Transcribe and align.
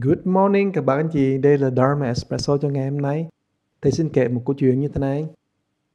Good 0.00 0.18
morning 0.24 0.72
các 0.72 0.84
bạn 0.84 0.98
anh 0.98 1.08
chị, 1.12 1.38
đây 1.38 1.58
là 1.58 1.70
Dharma 1.70 2.06
Espresso 2.06 2.58
cho 2.58 2.68
ngày 2.68 2.90
hôm 2.90 3.00
nay. 3.00 3.28
Thầy 3.82 3.92
xin 3.92 4.08
kể 4.08 4.28
một 4.28 4.42
câu 4.46 4.54
chuyện 4.58 4.80
như 4.80 4.88
thế 4.88 5.00
này. 5.00 5.28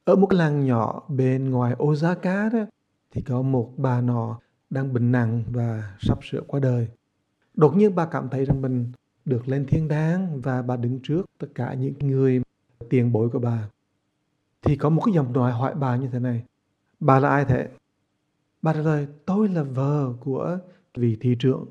Ở 0.03 0.15
một 0.15 0.27
cái 0.27 0.37
làng 0.37 0.65
nhỏ 0.65 1.03
bên 1.07 1.49
ngoài 1.49 1.75
Osaka 1.83 2.49
đó, 2.49 2.65
thì 3.11 3.21
có 3.21 3.41
một 3.41 3.73
bà 3.77 4.01
nọ 4.01 4.39
đang 4.69 4.93
bệnh 4.93 5.11
nặng 5.11 5.43
và 5.51 5.95
sắp 5.99 6.17
sửa 6.21 6.41
qua 6.47 6.59
đời. 6.59 6.87
Đột 7.53 7.75
nhiên 7.75 7.95
bà 7.95 8.05
cảm 8.05 8.29
thấy 8.29 8.45
rằng 8.45 8.61
mình 8.61 8.91
được 9.25 9.47
lên 9.47 9.65
thiên 9.65 9.87
đàng 9.87 10.41
và 10.41 10.61
bà 10.61 10.75
đứng 10.75 10.99
trước 11.03 11.25
tất 11.39 11.47
cả 11.55 11.73
những 11.73 11.93
người 11.99 12.41
tiền 12.89 13.11
bối 13.11 13.29
của 13.29 13.39
bà. 13.39 13.69
Thì 14.61 14.75
có 14.75 14.89
một 14.89 15.01
cái 15.05 15.13
dòng 15.15 15.33
nói 15.33 15.51
hỏi 15.51 15.75
bà 15.75 15.95
như 15.95 16.07
thế 16.11 16.19
này. 16.19 16.43
Bà 16.99 17.19
là 17.19 17.29
ai 17.29 17.45
thế? 17.45 17.69
Bà 18.61 18.73
trả 18.73 18.79
lời, 18.79 19.07
tôi 19.25 19.49
là 19.49 19.63
vợ 19.63 20.13
của 20.19 20.59
vị 20.93 21.17
thị 21.21 21.35
trưởng 21.39 21.65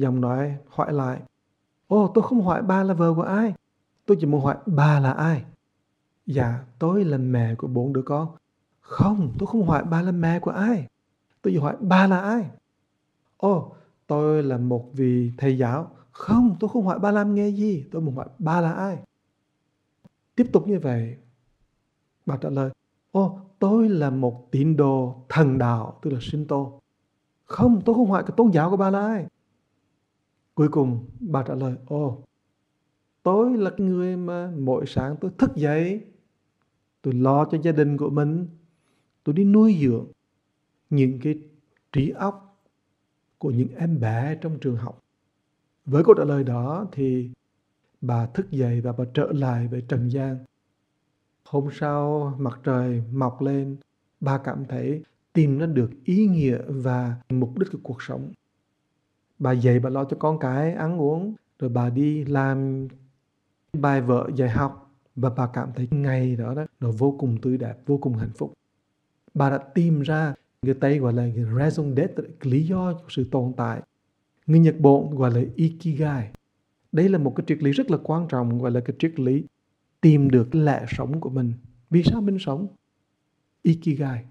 Giọng 0.00 0.14
dòng 0.14 0.20
nói 0.20 0.56
hỏi 0.68 0.92
lại. 0.92 1.20
Ồ, 1.88 2.10
tôi 2.14 2.24
không 2.24 2.42
hỏi 2.42 2.62
ba 2.62 2.82
là 2.82 2.94
vợ 2.94 3.14
của 3.14 3.22
ai? 3.22 3.54
Tôi 4.06 4.16
chỉ 4.20 4.26
muốn 4.26 4.44
hỏi 4.44 4.56
ba 4.66 5.00
là 5.00 5.12
ai? 5.12 5.44
Dạ 6.26 6.64
tôi 6.78 7.04
là 7.04 7.18
mẹ 7.18 7.54
của 7.54 7.66
bốn 7.66 7.92
đứa 7.92 8.02
con. 8.02 8.28
Không, 8.80 9.32
tôi 9.38 9.46
không 9.46 9.66
hỏi 9.66 9.84
ba 9.84 10.02
là 10.02 10.12
mẹ 10.12 10.40
của 10.40 10.50
ai? 10.50 10.86
Tôi 11.42 11.52
chỉ 11.52 11.58
hỏi 11.58 11.76
ba 11.80 12.06
là 12.06 12.20
ai? 12.20 12.50
Ồ, 13.36 13.72
tôi 14.06 14.42
là 14.42 14.58
một 14.58 14.90
vị 14.92 15.32
thầy 15.38 15.58
giáo. 15.58 15.90
Không, 16.12 16.56
tôi 16.60 16.70
không 16.70 16.86
hỏi 16.86 16.98
ba 16.98 17.10
làm 17.10 17.34
nghề 17.34 17.48
gì, 17.48 17.84
Tôi 17.92 18.02
muốn 18.02 18.16
hỏi 18.16 18.26
ba 18.38 18.60
là 18.60 18.72
ai? 18.72 18.98
Tiếp 20.34 20.46
tục 20.52 20.68
như 20.68 20.78
vậy, 20.80 21.16
Bà 22.26 22.36
trả 22.36 22.48
lời, 22.48 22.70
Ồ, 23.10 23.40
tôi 23.58 23.88
là 23.88 24.10
một 24.10 24.48
tín 24.50 24.76
đồ 24.76 25.14
thần 25.28 25.58
đạo, 25.58 25.98
Tức 26.02 26.10
là 26.10 26.18
Shinto. 26.22 26.66
Không, 27.44 27.80
tôi 27.84 27.94
không 27.94 28.10
hỏi 28.10 28.22
cái 28.22 28.34
tôn 28.36 28.50
giáo 28.50 28.70
của 28.70 28.76
ba 28.76 28.90
là 28.90 29.00
ai? 29.00 29.26
Cuối 30.58 30.68
cùng 30.68 31.06
bà 31.20 31.42
trả 31.42 31.54
lời, 31.54 31.74
ồ, 31.86 32.22
tôi 33.22 33.58
là 33.58 33.70
người 33.76 34.16
mà 34.16 34.52
mỗi 34.58 34.84
sáng 34.86 35.16
tôi 35.20 35.30
thức 35.38 35.50
dậy, 35.56 36.00
tôi 37.02 37.14
lo 37.14 37.44
cho 37.44 37.58
gia 37.62 37.72
đình 37.72 37.96
của 37.96 38.10
mình, 38.10 38.46
tôi 39.24 39.34
đi 39.34 39.44
nuôi 39.44 39.78
dưỡng 39.80 40.06
những 40.90 41.18
cái 41.22 41.38
trí 41.92 42.10
óc 42.10 42.64
của 43.38 43.50
những 43.50 43.68
em 43.76 44.00
bé 44.00 44.38
trong 44.40 44.58
trường 44.60 44.76
học. 44.76 44.98
Với 45.84 46.04
câu 46.04 46.14
trả 46.14 46.24
lời 46.24 46.44
đó 46.44 46.86
thì 46.92 47.30
bà 48.00 48.26
thức 48.26 48.50
dậy 48.50 48.80
và 48.80 48.92
bà 48.92 49.04
trở 49.14 49.32
lại 49.32 49.68
với 49.68 49.82
Trần 49.88 50.08
gian. 50.08 50.36
Hôm 51.44 51.68
sau 51.72 52.34
mặt 52.38 52.60
trời 52.64 53.02
mọc 53.12 53.42
lên, 53.42 53.76
bà 54.20 54.38
cảm 54.38 54.64
thấy 54.68 55.02
tìm 55.32 55.58
ra 55.58 55.66
được 55.66 55.90
ý 56.04 56.26
nghĩa 56.26 56.58
và 56.68 57.16
mục 57.28 57.58
đích 57.58 57.68
của 57.72 57.78
cuộc 57.82 58.02
sống 58.02 58.32
bà 59.38 59.52
dạy, 59.52 59.78
bà 59.80 59.90
lo 59.90 60.04
cho 60.04 60.16
con 60.20 60.38
cái, 60.38 60.72
ăn 60.72 61.00
uống, 61.00 61.34
rồi 61.58 61.70
bà 61.70 61.90
đi 61.90 62.24
làm 62.24 62.88
bài 63.72 64.00
vợ 64.00 64.30
dạy 64.34 64.48
học. 64.48 64.84
Và 65.16 65.30
bà 65.30 65.46
cảm 65.46 65.68
thấy 65.76 65.88
ngày 65.90 66.36
đó 66.36 66.54
đó, 66.54 66.66
nó 66.80 66.90
vô 66.90 67.16
cùng 67.18 67.40
tươi 67.42 67.58
đẹp, 67.58 67.78
vô 67.86 67.98
cùng 67.98 68.14
hạnh 68.14 68.30
phúc. 68.36 68.52
Bà 69.34 69.50
đã 69.50 69.58
tìm 69.58 70.00
ra 70.00 70.34
người 70.62 70.74
tây 70.74 70.98
gọi 70.98 71.12
là 71.12 71.28
raison 71.58 71.94
d'être, 71.94 72.22
lý 72.42 72.66
do 72.66 72.92
của 72.94 73.08
sự 73.08 73.28
tồn 73.30 73.52
tại. 73.56 73.82
Người 74.46 74.58
nhật 74.58 74.74
bản 74.80 75.10
gọi 75.10 75.30
là 75.30 75.40
ikigai. 75.56 76.30
Đây 76.92 77.08
là 77.08 77.18
một 77.18 77.32
cái 77.36 77.44
triết 77.46 77.62
lý 77.62 77.72
rất 77.72 77.90
là 77.90 77.98
quan 78.02 78.28
trọng, 78.28 78.58
gọi 78.58 78.70
là 78.70 78.80
cái 78.80 78.96
triết 78.98 79.20
lý 79.20 79.44
tìm 80.00 80.30
được 80.30 80.54
lẽ 80.54 80.84
sống 80.88 81.20
của 81.20 81.30
mình. 81.30 81.52
Vì 81.90 82.02
sao 82.02 82.20
mình 82.20 82.38
sống? 82.38 82.66
Ikigai. 83.62 84.24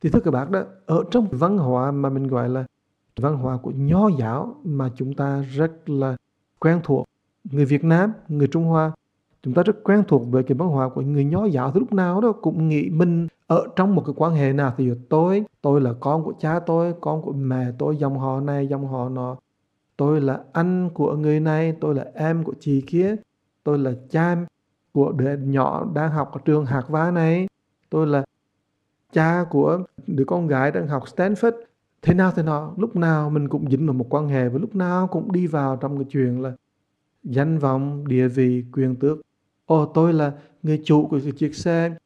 Thì 0.00 0.10
thưa 0.10 0.20
các 0.20 0.30
bạn 0.30 0.52
đó, 0.52 0.64
ở 0.86 1.04
trong 1.10 1.28
văn 1.30 1.58
hóa 1.58 1.90
mà 1.90 2.10
mình 2.10 2.26
gọi 2.26 2.48
là 2.48 2.66
văn 3.20 3.36
hóa 3.36 3.56
của 3.56 3.72
nho 3.76 4.08
giáo 4.18 4.56
mà 4.64 4.90
chúng 4.96 5.14
ta 5.14 5.44
rất 5.54 5.88
là 5.90 6.16
quen 6.58 6.80
thuộc. 6.84 7.06
Người 7.44 7.64
Việt 7.64 7.84
Nam, 7.84 8.12
người 8.28 8.48
Trung 8.48 8.64
Hoa, 8.64 8.92
chúng 9.42 9.54
ta 9.54 9.62
rất 9.62 9.84
quen 9.84 10.02
thuộc 10.08 10.22
với 10.30 10.42
cái 10.42 10.54
văn 10.58 10.68
hóa 10.68 10.88
của 10.88 11.00
người 11.00 11.24
nho 11.24 11.44
giáo 11.44 11.72
thì 11.72 11.80
lúc 11.80 11.92
nào 11.92 12.20
đó 12.20 12.32
cũng 12.32 12.68
nghĩ 12.68 12.90
mình 12.90 13.28
ở 13.46 13.66
trong 13.76 13.94
một 13.94 14.02
cái 14.06 14.14
quan 14.16 14.34
hệ 14.34 14.52
nào 14.52 14.74
thì 14.76 14.90
tôi, 15.08 15.44
tôi 15.62 15.80
là 15.80 15.92
con 16.00 16.24
của 16.24 16.32
cha 16.40 16.60
tôi, 16.60 16.94
con 17.00 17.22
của 17.22 17.32
mẹ 17.32 17.66
tôi, 17.78 17.96
dòng 17.96 18.18
họ 18.18 18.40
này, 18.40 18.66
dòng 18.66 18.86
họ 18.86 19.08
nọ. 19.08 19.36
Tôi 19.96 20.20
là 20.20 20.40
anh 20.52 20.90
của 20.94 21.16
người 21.16 21.40
này, 21.40 21.76
tôi 21.80 21.94
là 21.94 22.06
em 22.14 22.44
của 22.44 22.54
chị 22.60 22.80
kia, 22.86 23.16
tôi 23.64 23.78
là 23.78 23.92
cha 24.10 24.36
của 24.92 25.12
đứa 25.12 25.36
nhỏ 25.36 25.86
đang 25.94 26.10
học 26.10 26.30
ở 26.32 26.40
trường 26.44 26.66
Hạc 26.66 26.88
Vá 26.88 27.10
này, 27.10 27.46
tôi 27.90 28.06
là 28.06 28.24
cha 29.12 29.44
của 29.50 29.78
đứa 30.06 30.24
con 30.24 30.46
gái 30.46 30.70
đang 30.70 30.88
học 30.88 31.02
Stanford 31.16 31.52
thế 32.04 32.14
nào 32.14 32.32
thế 32.36 32.42
nào? 32.42 32.74
Lúc 32.78 32.96
nào 32.96 33.30
mình 33.30 33.48
cũng 33.48 33.70
dính 33.70 33.86
vào 33.86 33.94
một 33.94 34.06
quan 34.10 34.28
hệ 34.28 34.48
và 34.48 34.58
lúc 34.58 34.74
nào 34.74 35.06
cũng 35.06 35.32
đi 35.32 35.46
vào 35.46 35.76
trong 35.76 35.96
cái 35.96 36.04
chuyện 36.10 36.42
là 36.42 36.52
danh 37.22 37.58
vọng, 37.58 38.08
địa 38.08 38.28
vị, 38.28 38.64
quyền 38.72 38.96
tước. 38.96 39.18
Ồ, 39.66 39.86
tôi 39.86 40.12
là 40.12 40.32
người 40.62 40.82
chủ 40.84 41.06
của 41.06 41.20
cái 41.24 41.32
chiếc 41.32 41.54
xe 41.54 41.96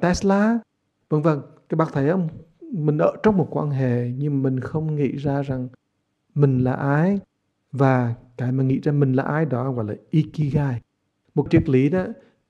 Tesla. 0.00 0.58
Vân 1.10 1.22
vân 1.22 1.40
các 1.68 1.76
bác 1.76 1.92
thấy 1.92 2.10
không? 2.10 2.28
Mình 2.60 2.98
ở 2.98 3.12
trong 3.22 3.36
một 3.36 3.48
quan 3.50 3.70
hệ 3.70 4.10
nhưng 4.18 4.42
mình 4.42 4.60
không 4.60 4.96
nghĩ 4.96 5.16
ra 5.16 5.42
rằng 5.42 5.68
mình 6.34 6.58
là 6.58 6.72
ai. 6.72 7.20
Và 7.72 8.14
cái 8.36 8.52
mà 8.52 8.64
nghĩ 8.64 8.80
ra 8.80 8.92
mình 8.92 9.12
là 9.12 9.22
ai 9.22 9.44
đó 9.44 9.72
gọi 9.72 9.84
là 9.84 9.94
ikigai. 10.10 10.80
Một 11.34 11.46
triết 11.50 11.68
lý 11.68 11.88
đó, 11.88 12.06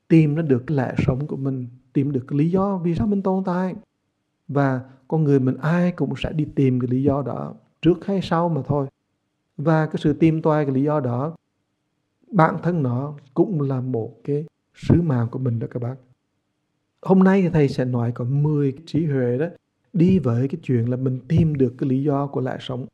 tìm 0.09 0.35
nó 0.35 0.43
được 0.43 0.65
cái 0.67 0.77
lẽ 0.77 0.95
sống 1.07 1.27
của 1.27 1.37
mình, 1.37 1.67
tìm 1.93 2.13
được 2.13 2.25
cái 2.29 2.39
lý 2.39 2.51
do 2.51 2.77
vì 2.77 2.95
sao 2.95 3.07
mình 3.07 3.23
tồn 3.23 3.45
tại. 3.45 3.75
Và 4.49 4.81
con 5.15 5.25
người 5.25 5.41
mình 5.41 5.57
ai 5.57 5.93
cũng 5.93 6.15
sẽ 6.17 6.33
đi 6.33 6.47
tìm 6.55 6.81
cái 6.81 6.89
lý 6.91 7.03
do 7.03 7.23
đó, 7.23 7.55
trước 7.83 8.07
hay 8.07 8.21
sau 8.23 8.49
mà 8.49 8.63
thôi. 8.67 8.87
Và 9.57 9.87
cái 9.87 9.97
sự 9.99 10.13
tìm 10.13 10.43
toai 10.43 10.65
cái 10.65 10.75
lý 10.75 10.83
do 10.83 11.01
đó, 11.01 11.37
bản 12.31 12.57
thân 12.63 12.83
nó 12.83 13.15
cũng 13.35 13.61
là 13.61 13.81
một 13.81 14.15
cái 14.25 14.45
sứ 14.75 15.03
mạng 15.03 15.27
của 15.31 15.39
mình 15.39 15.59
đó 15.59 15.67
các 15.71 15.83
bạn 15.83 15.97
hôm 17.03 17.19
nay 17.19 17.43
thì 17.43 17.49
thầy 17.49 17.69
sẽ 17.69 17.85
nói 17.85 18.13
có 18.15 18.25
10 18.25 18.73
cái 18.73 18.83
trí 18.87 19.07
huệ 19.07 19.39
đó, 19.39 19.47
đi 19.93 20.19
với 20.19 20.49
cái 20.49 20.61
chuyện 20.63 20.91
là 20.91 20.97
mình 20.97 21.19
tìm 21.29 21.55
được 21.55 21.75
cái 21.79 21.89
lý 21.89 22.03
do 22.03 22.27
của 22.27 22.41
lẽ 22.41 22.57
sống. 22.61 22.87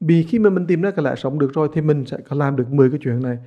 Vì 0.00 0.22
khi 0.22 0.38
mà 0.38 0.50
mình 0.50 0.66
tìm 0.66 0.82
ra 0.82 0.90
cái 0.90 1.04
lẽ 1.04 1.14
sống 1.16 1.38
được 1.38 1.52
rồi 1.54 1.68
thì 1.72 1.80
mình 1.80 2.04
sẽ 2.06 2.16
có 2.28 2.36
làm 2.36 2.56
được 2.56 2.72
10 2.72 2.90
cái 2.90 3.00
chuyện 3.02 3.22
này. 3.22 3.38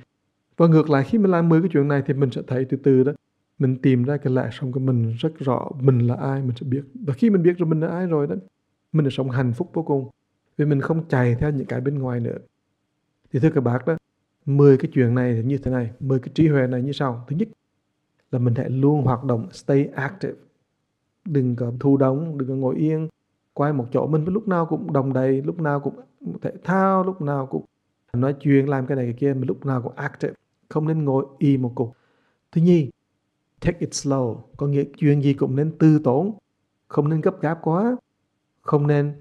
Và 0.56 0.66
ngược 0.66 0.90
lại, 0.90 1.04
khi 1.04 1.18
mình 1.18 1.30
làm 1.30 1.48
10 1.48 1.60
cái 1.60 1.70
chuyện 1.72 1.88
này 1.88 2.02
thì 2.06 2.14
mình 2.14 2.30
sẽ 2.30 2.42
thấy 2.46 2.64
từ 2.64 2.76
từ 2.76 3.04
đó 3.04 3.12
mình 3.60 3.76
tìm 3.82 4.04
ra 4.04 4.16
cái 4.16 4.32
lẽ 4.32 4.48
sống 4.52 4.72
của 4.72 4.80
mình 4.80 5.14
rất 5.18 5.38
rõ, 5.38 5.68
mình 5.80 5.98
là 5.98 6.14
ai, 6.14 6.42
mình 6.42 6.56
sẽ 6.60 6.66
biết. 6.66 6.82
Và 6.94 7.14
khi 7.14 7.30
mình 7.30 7.42
biết 7.42 7.58
rồi 7.58 7.68
mình 7.68 7.80
là 7.80 7.88
ai 7.88 8.06
rồi 8.06 8.26
đó, 8.26 8.34
mình 8.92 9.06
sẽ 9.06 9.10
sống 9.10 9.30
hạnh 9.30 9.52
phúc 9.52 9.70
vô 9.72 9.82
cùng. 9.82 10.08
Vì 10.56 10.64
mình 10.64 10.80
không 10.80 11.08
chạy 11.08 11.34
theo 11.34 11.50
những 11.50 11.66
cái 11.66 11.80
bên 11.80 11.98
ngoài 11.98 12.20
nữa. 12.20 12.38
Thì 13.32 13.40
thưa 13.40 13.50
các 13.50 13.60
bác 13.60 13.86
đó 13.86 13.96
10 14.46 14.76
cái 14.76 14.90
chuyện 14.94 15.14
này 15.14 15.34
thì 15.34 15.42
như 15.42 15.58
thế 15.58 15.70
này 15.70 15.90
10 16.00 16.18
cái 16.18 16.30
trí 16.34 16.48
huệ 16.48 16.66
này 16.66 16.82
như 16.82 16.92
sau. 16.92 17.24
Thứ 17.28 17.36
nhất 17.36 17.48
là 18.30 18.38
mình 18.38 18.54
hãy 18.54 18.70
luôn 18.70 19.02
hoạt 19.02 19.24
động, 19.24 19.48
stay 19.52 19.84
active. 19.84 20.34
Đừng 21.24 21.56
có 21.56 21.72
thu 21.80 21.96
đóng, 21.96 22.38
đừng 22.38 22.48
có 22.48 22.54
ngồi 22.54 22.76
yên 22.76 23.08
quay 23.52 23.72
một 23.72 23.86
chỗ. 23.92 24.06
Mình 24.06 24.24
lúc 24.24 24.48
nào 24.48 24.66
cũng 24.66 24.92
đồng 24.92 25.12
đầy, 25.12 25.42
lúc 25.42 25.60
nào 25.60 25.80
cũng 25.80 25.94
thể 26.42 26.50
thao, 26.64 27.04
lúc 27.04 27.22
nào 27.22 27.46
cũng 27.46 27.64
nói 28.12 28.34
chuyện, 28.40 28.68
làm 28.68 28.86
cái 28.86 28.96
này 28.96 29.04
cái 29.04 29.14
kia, 29.14 29.34
mình 29.34 29.48
lúc 29.48 29.66
nào 29.66 29.82
cũng 29.82 29.92
active, 29.96 30.34
không 30.68 30.88
nên 30.88 31.04
ngồi 31.04 31.26
y 31.38 31.56
một 31.56 31.72
cục. 31.74 31.96
Thứ 32.52 32.60
nhì 32.60 32.90
take 33.60 33.78
it 33.78 33.90
slow. 33.90 34.36
Có 34.56 34.66
nghĩa 34.66 34.84
chuyện 34.96 35.22
gì 35.22 35.34
cũng 35.34 35.56
nên 35.56 35.78
tư 35.78 36.00
tốn. 36.04 36.34
Không 36.88 37.08
nên 37.08 37.20
gấp 37.20 37.40
gáp 37.40 37.58
quá. 37.62 37.96
Không 38.62 38.86
nên 38.86 39.12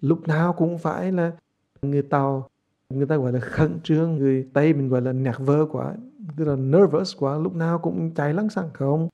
lúc 0.00 0.28
nào 0.28 0.52
cũng 0.52 0.78
phải 0.78 1.12
là 1.12 1.32
người 1.82 2.02
tàu 2.02 2.48
người 2.94 3.06
ta 3.06 3.16
gọi 3.16 3.32
là 3.32 3.40
khẩn 3.40 3.80
trương, 3.82 4.16
người 4.16 4.48
tây 4.52 4.72
mình 4.72 4.88
gọi 4.88 5.02
là 5.02 5.12
nhạc 5.12 5.38
vơ 5.38 5.66
quá, 5.66 5.94
tức 6.36 6.44
là 6.44 6.56
nervous 6.56 7.16
quá, 7.18 7.38
lúc 7.38 7.54
nào 7.54 7.78
cũng 7.78 8.14
chạy 8.14 8.34
lắng 8.34 8.50
xăng, 8.50 8.70
không? 8.74 9.08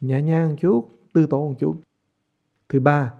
Nhẹ 0.00 0.22
nhàng 0.22 0.48
một 0.48 0.56
chút, 0.60 0.88
tư 1.12 1.26
tốn 1.26 1.48
một 1.48 1.54
chút. 1.58 1.76
Thứ 2.68 2.80
ba, 2.80 3.14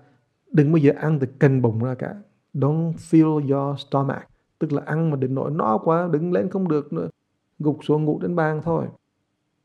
đừng 0.52 0.72
bao 0.72 0.76
giờ 0.76 0.92
ăn 0.96 1.18
từ 1.18 1.26
cần 1.38 1.62
bụng 1.62 1.84
ra 1.84 1.94
cả. 1.94 2.14
Don't 2.54 2.92
fill 2.92 3.52
your 3.52 3.80
stomach. 3.80 4.22
Tức 4.58 4.72
là 4.72 4.82
ăn 4.86 5.10
mà 5.10 5.16
đến 5.16 5.34
nỗi 5.34 5.50
no 5.50 5.78
quá, 5.78 6.08
đứng 6.12 6.32
lên 6.32 6.50
không 6.50 6.68
được 6.68 6.92
nữa. 6.92 7.08
Gục 7.58 7.78
xuống 7.84 8.04
ngủ 8.04 8.18
trên 8.22 8.36
bàn 8.36 8.60
thôi. 8.64 8.86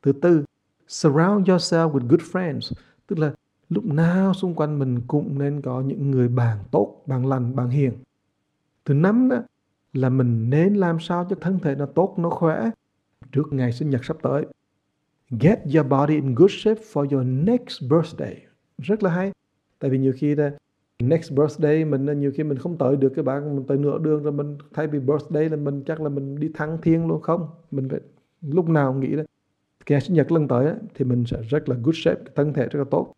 Thứ 0.02 0.12
tư 0.12 0.44
surround 0.92 1.48
yourself 1.48 1.92
with 1.92 2.08
good 2.08 2.20
friends. 2.32 2.72
Tức 3.06 3.18
là 3.18 3.34
lúc 3.68 3.84
nào 3.84 4.34
xung 4.34 4.54
quanh 4.54 4.78
mình 4.78 5.00
cũng 5.06 5.38
nên 5.38 5.60
có 5.60 5.80
những 5.80 6.10
người 6.10 6.28
bạn 6.28 6.58
tốt, 6.70 7.02
bạn 7.06 7.26
lành, 7.26 7.56
bạn 7.56 7.68
hiền. 7.68 7.92
Thứ 8.84 8.94
năm 8.94 9.28
đó 9.28 9.36
là 9.92 10.08
mình 10.08 10.50
nên 10.50 10.74
làm 10.74 11.00
sao 11.00 11.26
cho 11.30 11.36
thân 11.40 11.58
thể 11.58 11.74
nó 11.74 11.86
tốt, 11.86 12.14
nó 12.18 12.30
khỏe 12.30 12.70
trước 13.32 13.52
ngày 13.52 13.72
sinh 13.72 13.90
nhật 13.90 14.04
sắp 14.04 14.16
tới. 14.22 14.46
Get 15.40 15.58
your 15.74 15.86
body 15.86 16.14
in 16.14 16.34
good 16.34 16.50
shape 16.50 16.80
for 16.92 17.10
your 17.10 17.26
next 17.26 17.82
birthday. 17.90 18.36
Rất 18.78 19.02
là 19.02 19.10
hay. 19.10 19.32
Tại 19.78 19.90
vì 19.90 19.98
nhiều 19.98 20.12
khi 20.16 20.34
đó 20.34 20.48
next 20.98 21.32
birthday 21.32 21.84
mình 21.84 22.20
nhiều 22.20 22.32
khi 22.34 22.44
mình 22.44 22.58
không 22.58 22.78
tới 22.78 22.96
được 22.96 23.12
cái 23.16 23.22
bạn 23.22 23.56
mình 23.56 23.66
tới 23.66 23.78
nửa 23.78 23.98
đường 23.98 24.22
rồi 24.22 24.32
mình 24.32 24.58
thay 24.72 24.86
vì 24.86 24.98
birthday 24.98 25.48
là 25.48 25.56
mình, 25.56 25.82
chắc 25.86 26.00
là 26.00 26.08
mình 26.08 26.40
đi 26.40 26.50
thăng 26.54 26.78
thiên 26.82 27.06
luôn, 27.06 27.20
không? 27.20 27.48
Mình 27.70 27.88
phải 27.88 28.00
lúc 28.42 28.68
nào 28.68 28.94
nghĩ 28.94 29.16
đó 29.16 29.22
ngày 29.88 30.00
sinh 30.00 30.14
nhật 30.14 30.32
lần 30.32 30.48
tới 30.48 30.74
thì 30.94 31.04
mình 31.04 31.24
sẽ 31.26 31.42
rất 31.48 31.68
là 31.68 31.76
good 31.82 31.96
shape, 31.96 32.20
thân 32.34 32.52
thể 32.52 32.68
rất 32.68 32.78
là 32.78 32.84
tốt. 32.90 33.12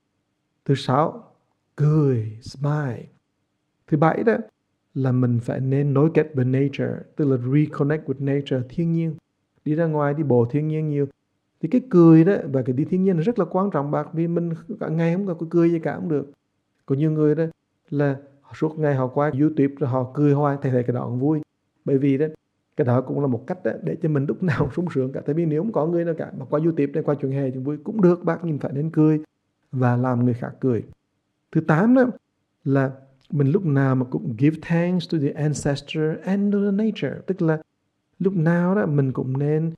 Thứ 0.65 0.75
sáu, 0.75 1.33
cười, 1.77 2.39
smile. 2.43 3.07
Thứ 3.87 3.97
bảy 3.97 4.23
đó 4.23 4.37
là 4.95 5.13
mình 5.13 5.41
phải 5.43 5.61
nên 5.61 5.95
nối 5.95 6.11
kết 6.15 6.31
với 6.35 6.45
nature 6.45 6.95
tức 7.17 7.25
là 7.25 7.37
reconnect 7.37 8.09
with 8.09 8.25
nature 8.25 8.61
thiên 8.69 8.93
nhiên 8.93 9.15
đi 9.65 9.75
ra 9.75 9.87
ngoài 9.87 10.15
đi 10.15 10.23
bộ 10.23 10.47
thiên 10.51 10.69
nhiên 10.69 10.89
nhiều 10.89 11.07
thì 11.61 11.69
cái 11.69 11.81
cười 11.91 12.25
đó 12.25 12.35
và 12.53 12.63
cái 12.63 12.73
đi 12.77 12.85
thiên 12.85 13.05
nhiên 13.05 13.17
là 13.17 13.23
rất 13.23 13.39
là 13.39 13.45
quan 13.45 13.71
trọng 13.71 13.91
bạc 13.91 14.09
vì 14.13 14.29
mình 14.29 14.51
cả 14.81 14.89
ngày 14.89 15.15
không 15.15 15.27
có 15.27 15.47
cười 15.51 15.71
gì 15.71 15.79
cả 15.79 15.97
cũng 15.97 16.09
được 16.09 16.31
có 16.87 16.95
nhiều 16.95 17.11
người 17.11 17.35
đó 17.35 17.45
là 17.91 18.17
suốt 18.55 18.79
ngày 18.79 18.95
họ 18.95 19.07
qua 19.07 19.31
youtube 19.41 19.75
rồi 19.79 19.91
họ 19.91 20.11
cười 20.15 20.33
hoài 20.33 20.57
thầy 20.63 20.73
thấy 20.73 20.83
cái 20.83 20.95
đó 20.95 21.05
cũng 21.05 21.19
vui 21.19 21.41
bởi 21.85 21.99
vì 21.99 22.19
đó 22.19 22.27
cái 22.77 22.85
đó 22.85 23.01
cũng 23.01 23.21
là 23.21 23.27
một 23.27 23.47
cách 23.47 23.59
để 23.83 23.97
cho 24.03 24.09
mình 24.09 24.25
lúc 24.29 24.43
nào 24.43 24.71
sung 24.77 24.87
sướng 24.95 25.13
cả. 25.13 25.21
Tại 25.27 25.35
vì 25.35 25.45
nếu 25.45 25.63
không 25.63 25.73
có 25.73 25.87
người 25.87 26.05
nào 26.05 26.15
cả, 26.19 26.33
mà 26.39 26.45
qua 26.45 26.61
youtube 26.61 26.93
này, 26.93 27.03
qua 27.03 27.15
truyền 27.15 27.33
hè 27.33 27.51
thì 27.51 27.59
vui 27.59 27.77
cũng 27.77 28.03
được, 28.03 28.25
bác 28.25 28.45
nhìn 28.45 28.59
phải 28.59 28.73
nên 28.73 28.91
cười 28.91 29.21
và 29.73 29.97
làm 29.97 30.25
người 30.25 30.35
khác 30.35 30.53
cười. 30.61 30.83
Thứ 31.53 31.61
tám 31.61 31.95
đó 31.95 32.05
là 32.65 32.91
mình 33.31 33.51
lúc 33.51 33.67
nào 33.67 33.95
mà 33.95 34.05
cũng 34.05 34.35
give 34.39 34.57
thanks 34.63 35.13
to 35.13 35.19
the 35.19 35.31
ancestor 35.31 36.05
and 36.25 36.55
to 36.55 36.59
the 36.59 36.71
nature. 36.71 37.21
Tức 37.27 37.43
là 37.43 37.63
lúc 38.19 38.37
nào 38.37 38.75
đó 38.75 38.87
mình 38.87 39.13
cũng 39.13 39.39
nên 39.39 39.73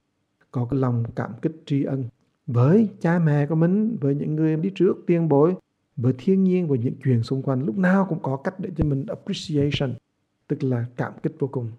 có 0.51 0.67
cái 0.71 0.81
lòng 0.81 1.05
cảm 1.17 1.31
kích 1.43 1.63
tri 1.67 1.85
ân 1.85 2.05
với 2.47 2.89
cha 3.01 3.19
mẹ 3.19 3.47
của 3.47 3.55
mình, 3.55 3.97
với 4.01 4.15
những 4.15 4.37
người 4.37 4.57
đi 4.57 4.71
trước 4.75 4.97
tiên 5.07 5.29
bối, 5.29 5.55
với 5.97 6.15
thiên 6.19 6.45
nhiên, 6.45 6.69
với 6.69 6.79
những 6.79 6.95
chuyện 7.05 7.23
xung 7.23 7.43
quanh. 7.43 7.67
Lúc 7.67 7.79
nào 7.79 8.07
cũng 8.09 8.19
có 8.23 8.37
cách 8.37 8.61
để 8.61 8.71
cho 8.77 8.85
mình 8.85 9.07
appreciation, 9.07 9.95
tức 10.49 10.63
là 10.65 10.85
cảm 10.97 11.13
kích 11.23 11.33
vô 11.39 11.47
cùng 11.47 11.71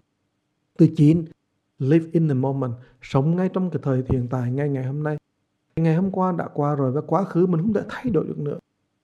thứ 0.78 0.86
chín 0.96 1.24
live 1.78 2.06
in 2.12 2.28
the 2.28 2.34
moment, 2.34 2.72
sống 3.02 3.36
ngay 3.36 3.48
trong 3.52 3.70
cái 3.70 3.80
thời 3.82 4.04
hiện 4.08 4.26
tại, 4.30 4.52
ngay 4.52 4.68
ngày 4.68 4.84
hôm 4.84 5.02
nay. 5.02 5.16
Ngày 5.76 5.94
hôm 5.94 6.10
qua 6.10 6.32
đã 6.32 6.48
qua 6.54 6.74
rồi 6.74 6.92
và 6.92 7.00
quá 7.00 7.24
khứ 7.24 7.46
mình 7.46 7.60
không 7.60 7.72
thể 7.72 7.82
thay 7.88 8.10
đổi 8.10 8.26
được 8.26 8.38
nữa. 8.38 8.58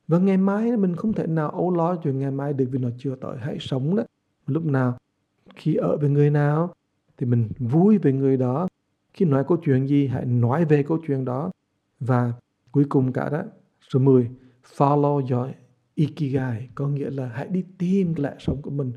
Và 0.08 0.18
ngày 0.18 0.36
mai 0.36 0.76
mình 0.76 0.96
không 0.96 1.12
thể 1.12 1.26
nào 1.26 1.50
âu 1.50 1.74
lo 1.74 1.96
chuyện 1.96 2.18
ngày 2.18 2.30
mai 2.30 2.52
được 2.52 2.68
vì 2.70 2.78
nó 2.78 2.88
chưa 2.98 3.16
tới. 3.16 3.36
Hãy 3.40 3.56
sống 3.60 3.96
đó. 3.96 4.02
Lúc 4.46 4.64
nào, 4.64 4.98
khi 5.56 5.74
ở 5.74 5.96
với 5.96 6.10
người 6.10 6.30
nào 6.30 6.74
thì 7.16 7.26
mình 7.26 7.48
vui 7.58 7.98
về 7.98 8.12
người 8.12 8.36
đó. 8.36 8.68
Khi 9.14 9.24
nói 9.24 9.44
câu 9.48 9.58
chuyện 9.64 9.88
gì, 9.88 10.06
hãy 10.06 10.24
nói 10.24 10.64
về 10.64 10.82
câu 10.82 10.98
chuyện 11.06 11.24
đó. 11.24 11.50
Và 12.00 12.32
cuối 12.72 12.84
cùng 12.88 13.12
cả 13.12 13.28
đó, 13.28 13.42
số 13.92 13.98
10 13.98 14.30
follow 14.76 15.36
your 15.36 15.50
ikigai. 15.94 16.68
Có 16.74 16.88
nghĩa 16.88 17.10
là 17.10 17.26
hãy 17.26 17.48
đi 17.48 17.64
tìm 17.78 18.14
lẽ 18.16 18.34
sống 18.38 18.62
của 18.62 18.70
mình 18.70 18.92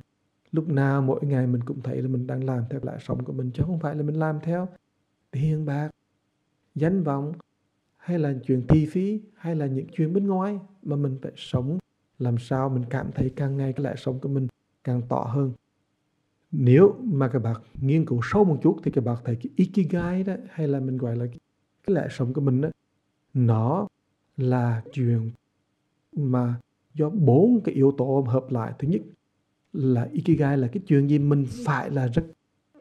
lúc 0.51 0.69
nào 0.69 1.01
mỗi 1.01 1.25
ngày 1.25 1.47
mình 1.47 1.63
cũng 1.63 1.81
thấy 1.81 2.01
là 2.01 2.07
mình 2.07 2.27
đang 2.27 2.43
làm 2.43 2.63
theo 2.69 2.79
lẽ 2.83 2.97
sống 2.99 3.23
của 3.23 3.33
mình 3.33 3.51
chứ 3.53 3.63
không 3.65 3.79
phải 3.79 3.95
là 3.95 4.03
mình 4.03 4.15
làm 4.15 4.39
theo 4.43 4.67
tiền 5.31 5.65
bạc 5.65 5.89
danh 6.75 7.03
vọng 7.03 7.33
hay 7.97 8.19
là 8.19 8.33
chuyện 8.47 8.67
thi 8.67 8.85
phí 8.85 9.21
hay 9.35 9.55
là 9.55 9.65
những 9.65 9.87
chuyện 9.91 10.13
bên 10.13 10.27
ngoài 10.27 10.59
mà 10.83 10.95
mình 10.95 11.17
phải 11.21 11.31
sống. 11.35 11.77
Làm 12.19 12.37
sao 12.37 12.69
mình 12.69 12.83
cảm 12.89 13.11
thấy 13.11 13.33
càng 13.35 13.57
ngày 13.57 13.73
cái 13.73 13.83
lẽ 13.83 13.93
sống 13.97 14.19
của 14.19 14.29
mình 14.29 14.47
càng 14.83 15.01
tỏ 15.09 15.19
hơn. 15.19 15.51
Nếu 16.51 16.95
mà 17.03 17.27
các 17.27 17.39
bạn 17.39 17.55
nghiên 17.81 18.05
cứu 18.05 18.19
sâu 18.23 18.43
một 18.43 18.57
chút 18.63 18.77
thì 18.83 18.91
các 18.91 19.03
bạn 19.03 19.17
thấy 19.25 19.35
cái 19.35 19.51
ikigai 19.55 20.23
đó 20.23 20.33
hay 20.49 20.67
là 20.67 20.79
mình 20.79 20.97
gọi 20.97 21.15
là 21.15 21.25
cái, 21.25 21.39
cái 21.83 21.95
lẽ 21.95 22.07
sống 22.11 22.33
của 22.33 22.41
mình 22.41 22.61
đó 22.61 22.69
nó 23.33 23.87
là 24.37 24.81
chuyện 24.93 25.31
mà 26.15 26.55
do 26.93 27.09
bốn 27.09 27.61
cái 27.63 27.75
yếu 27.75 27.91
tố 27.97 28.25
hợp 28.27 28.45
lại. 28.49 28.73
Thứ 28.79 28.87
nhất 28.87 29.01
là 29.73 30.09
ikigai, 30.11 30.57
là 30.57 30.67
cái 30.67 30.83
chuyện 30.87 31.07
gì 31.07 31.19
mình 31.19 31.45
phải 31.65 31.89
là 31.89 32.07
rất 32.07 32.25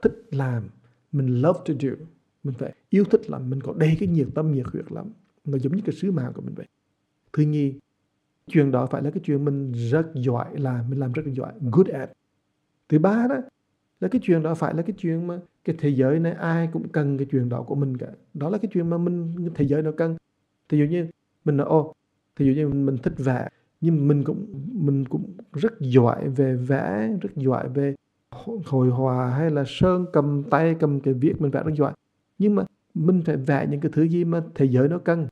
thích 0.02 0.26
làm, 0.30 0.68
mình 1.12 1.42
love 1.42 1.60
to 1.66 1.74
do. 1.80 1.90
Mình 2.44 2.54
phải 2.58 2.74
yêu 2.90 3.04
thích 3.04 3.30
lắm, 3.30 3.50
mình 3.50 3.60
có 3.60 3.74
đầy 3.76 3.96
cái 4.00 4.08
nhiệt 4.08 4.28
tâm, 4.34 4.52
nhiệt 4.52 4.66
huyết 4.66 4.92
lắm. 4.92 5.10
Nó 5.44 5.58
giống 5.58 5.76
như 5.76 5.82
cái 5.86 5.94
sứ 5.94 6.10
mạng 6.10 6.32
của 6.34 6.42
mình 6.42 6.54
vậy. 6.54 6.66
Thứ 7.32 7.42
nhì, 7.42 7.74
chuyện 8.46 8.70
đó 8.70 8.86
phải 8.86 9.02
là 9.02 9.10
cái 9.10 9.20
chuyện 9.24 9.44
mình 9.44 9.72
rất 9.72 10.06
giỏi 10.14 10.58
làm, 10.58 10.90
mình 10.90 11.00
làm 11.00 11.12
rất 11.12 11.22
là 11.26 11.32
giỏi, 11.32 11.52
good 11.72 11.88
at. 11.88 12.10
Thứ 12.88 12.98
ba 12.98 13.26
đó 13.28 13.36
là 14.00 14.08
cái 14.08 14.20
chuyện 14.24 14.42
đó 14.42 14.54
phải 14.54 14.74
là 14.74 14.82
cái 14.82 14.96
chuyện 14.98 15.26
mà 15.26 15.40
cái 15.64 15.76
thế 15.78 15.88
giới 15.88 16.18
này 16.18 16.32
ai 16.32 16.68
cũng 16.72 16.88
cần 16.88 17.18
cái 17.18 17.26
chuyện 17.30 17.48
đó 17.48 17.62
của 17.62 17.74
mình 17.74 17.96
cả. 17.96 18.06
Đó 18.34 18.50
là 18.50 18.58
cái 18.58 18.70
chuyện 18.72 18.90
mà 18.90 18.98
mình, 18.98 19.48
thế 19.54 19.66
giới 19.66 19.82
nó 19.82 19.92
cần. 19.96 20.16
Thì 20.68 20.78
dụ 20.78 20.84
như 20.84 21.06
mình 21.44 21.56
nói 21.56 21.66
ô 21.66 21.94
thì 22.36 22.46
dụ 22.46 22.52
như 22.52 22.68
mình 22.68 22.98
thích 22.98 23.14
vẽ 23.16 23.48
nhưng 23.80 24.08
mình 24.08 24.24
cũng 24.24 24.46
mình 24.72 25.04
cũng 25.04 25.36
rất 25.52 25.72
giỏi 25.80 26.28
về 26.28 26.56
vẽ, 26.56 27.16
rất 27.20 27.30
giỏi 27.36 27.68
về 27.68 27.94
hồi 28.64 28.90
hòa 28.90 29.30
hay 29.30 29.50
là 29.50 29.64
sơn, 29.66 30.06
cầm 30.12 30.42
tay, 30.50 30.76
cầm 30.80 31.00
cái 31.00 31.14
viết, 31.14 31.40
mình 31.40 31.50
vẽ 31.50 31.62
rất 31.62 31.74
giỏi. 31.74 31.92
Nhưng 32.38 32.54
mà 32.54 32.64
mình 32.94 33.22
phải 33.22 33.36
vẽ 33.36 33.66
những 33.70 33.80
cái 33.80 33.92
thứ 33.94 34.02
gì 34.02 34.24
mà 34.24 34.42
thế 34.54 34.64
giới 34.64 34.88
nó 34.88 34.98
cần. 34.98 35.26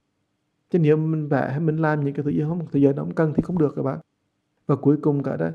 Chứ 0.70 0.78
nếu 0.78 0.96
mình 0.96 1.28
vẽ 1.28 1.48
hay 1.50 1.60
mình 1.60 1.76
làm 1.76 2.04
những 2.04 2.14
cái 2.14 2.24
thứ 2.24 2.30
gì 2.30 2.42
không, 2.48 2.66
thế 2.72 2.80
giới 2.80 2.92
nó 2.94 3.02
không 3.02 3.14
cần 3.14 3.32
thì 3.36 3.42
không 3.42 3.58
được 3.58 3.72
các 3.76 3.82
bạn. 3.82 3.98
Và 4.66 4.76
cuối 4.76 4.96
cùng 5.02 5.22
cả 5.22 5.36
đó 5.36 5.50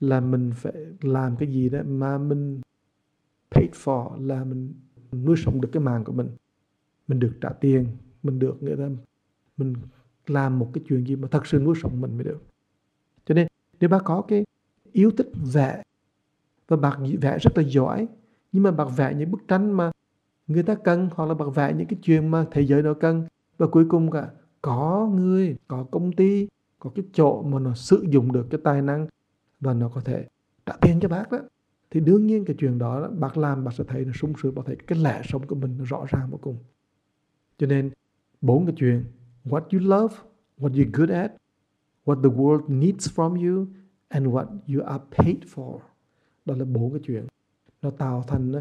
là 0.00 0.20
mình 0.20 0.50
phải 0.54 0.72
làm 1.00 1.36
cái 1.36 1.52
gì 1.52 1.68
đó 1.68 1.78
mà 1.86 2.18
mình 2.18 2.60
paid 3.50 3.70
for, 3.70 4.26
là 4.26 4.44
mình 4.44 4.74
nuôi 5.12 5.36
sống 5.36 5.60
được 5.60 5.68
cái 5.72 5.82
mạng 5.82 6.04
của 6.04 6.12
mình. 6.12 6.28
Mình 7.08 7.20
được 7.20 7.32
trả 7.40 7.48
tiền, 7.48 7.86
mình 8.22 8.38
được, 8.38 8.62
nghĩa 8.62 8.76
là 8.76 8.88
mình 9.56 9.74
làm 10.30 10.58
một 10.58 10.70
cái 10.74 10.84
chuyện 10.88 11.06
gì 11.06 11.16
mà 11.16 11.28
thật 11.30 11.46
sự 11.46 11.58
nuôi 11.58 11.74
sống 11.82 12.00
mình 12.00 12.14
mới 12.14 12.24
được. 12.24 12.42
Cho 13.26 13.34
nên, 13.34 13.46
nếu 13.80 13.90
bác 13.90 14.04
có 14.04 14.22
cái 14.22 14.44
yêu 14.92 15.10
thích 15.10 15.28
vẽ, 15.52 15.82
và 16.68 16.76
bác 16.76 16.98
vẽ 17.20 17.38
rất 17.38 17.56
là 17.58 17.62
giỏi, 17.62 18.08
nhưng 18.52 18.62
mà 18.62 18.70
bác 18.70 18.96
vẽ 18.96 19.14
những 19.14 19.30
bức 19.30 19.48
tranh 19.48 19.72
mà 19.72 19.90
người 20.46 20.62
ta 20.62 20.74
cần, 20.74 21.08
hoặc 21.14 21.26
là 21.26 21.34
bác 21.34 21.54
vẽ 21.54 21.74
những 21.78 21.86
cái 21.86 21.98
chuyện 22.02 22.28
mà 22.28 22.46
thế 22.50 22.66
giới 22.66 22.82
nó 22.82 22.94
cần, 22.94 23.26
và 23.58 23.66
cuối 23.66 23.84
cùng 23.88 24.10
cả 24.10 24.30
có 24.62 25.10
người, 25.14 25.56
có 25.68 25.84
công 25.90 26.12
ty, 26.12 26.48
có 26.78 26.90
cái 26.94 27.04
chỗ 27.12 27.42
mà 27.42 27.58
nó 27.58 27.74
sử 27.74 28.04
dụng 28.08 28.32
được 28.32 28.46
cái 28.50 28.60
tài 28.64 28.82
năng, 28.82 29.06
và 29.60 29.74
nó 29.74 29.88
có 29.88 30.00
thể 30.00 30.26
trả 30.66 30.72
tiền 30.80 31.00
cho 31.00 31.08
bác 31.08 31.32
đó, 31.32 31.38
thì 31.90 32.00
đương 32.00 32.26
nhiên 32.26 32.44
cái 32.44 32.56
chuyện 32.58 32.78
đó, 32.78 33.10
bác 33.18 33.36
làm 33.36 33.64
bác 33.64 33.74
sẽ 33.74 33.84
thấy 33.88 34.04
nó 34.04 34.12
sung 34.12 34.32
sướng, 34.42 34.54
bác 34.54 34.62
thấy 34.66 34.76
cái 34.86 34.98
lẽ 34.98 35.22
sống 35.24 35.46
của 35.46 35.54
mình 35.54 35.78
nó 35.78 35.84
rõ 35.84 36.04
ràng 36.08 36.28
vô 36.30 36.38
cùng. 36.42 36.56
Cho 37.58 37.66
nên, 37.66 37.90
bốn 38.40 38.66
cái 38.66 38.74
chuyện 38.78 39.04
what 39.44 39.62
you 39.72 39.80
love, 39.80 40.16
what 40.60 40.70
you're 40.70 40.90
good 40.92 41.10
at, 41.10 41.32
what 42.04 42.22
the 42.22 42.28
world 42.28 42.68
needs 42.68 43.08
from 43.14 43.34
you, 43.34 43.66
and 44.08 44.26
what 44.26 44.46
you 44.74 44.84
are 44.84 45.04
paid 45.16 45.36
for. 45.54 45.78
Đó 46.44 46.54
là 46.54 46.64
bốn 46.64 46.92
cái 46.92 47.00
chuyện. 47.06 47.26
Nó 47.82 47.90
tạo 47.90 48.24
thành 48.26 48.52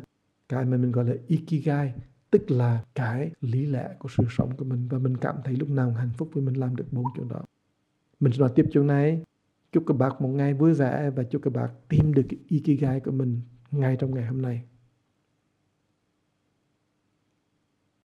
cái 0.49 0.65
mà 0.65 0.77
mình 0.77 0.91
gọi 0.91 1.05
là 1.05 1.15
ikigai, 1.27 1.93
tức 2.31 2.51
là 2.51 2.83
cái 2.95 3.31
lý 3.41 3.65
lẽ 3.65 3.95
của 3.99 4.09
sự 4.17 4.23
sống 4.29 4.57
của 4.57 4.65
mình. 4.65 4.87
Và 4.87 4.97
mình 4.97 5.17
cảm 5.17 5.35
thấy 5.43 5.55
lúc 5.55 5.69
nào 5.69 5.91
hạnh 5.91 6.11
phúc 6.17 6.29
vì 6.33 6.41
mình 6.41 6.53
làm 6.53 6.75
được 6.75 6.85
bốn 6.91 7.05
chuyện 7.15 7.27
đó. 7.27 7.41
Mình 8.19 8.33
sẽ 8.33 8.39
nói 8.39 8.51
tiếp 8.55 8.65
chuyện 8.71 8.87
này. 8.87 9.23
Chúc 9.71 9.83
các 9.87 9.97
bạn 9.97 10.11
một 10.19 10.27
ngày 10.27 10.53
vui 10.53 10.73
vẻ 10.73 11.09
và 11.09 11.23
chúc 11.23 11.41
các 11.41 11.53
bạn 11.53 11.69
tìm 11.89 12.13
được 12.13 12.23
cái 12.29 12.39
ikigai 12.47 12.99
của 12.99 13.11
mình 13.11 13.41
ngay 13.71 13.95
trong 13.99 14.15
ngày 14.15 14.25
hôm 14.25 14.41
nay. 14.41 14.63